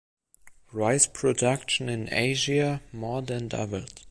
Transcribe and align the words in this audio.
Rice 0.73 1.05
production 1.05 1.87
in 1.87 2.11
Asia 2.11 2.81
more 2.91 3.21
than 3.21 3.47
doubled. 3.47 3.99